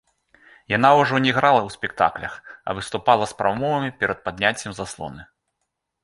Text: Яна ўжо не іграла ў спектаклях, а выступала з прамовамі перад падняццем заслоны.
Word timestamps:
Яна 0.71 0.89
ўжо 0.99 1.17
не 1.25 1.29
іграла 1.33 1.57
ў 1.63 1.69
спектаклях, 1.75 2.33
а 2.67 2.75
выступала 2.77 3.27
з 3.31 3.37
прамовамі 3.41 3.91
перад 3.99 4.23
падняццем 4.29 4.71
заслоны. 4.79 5.21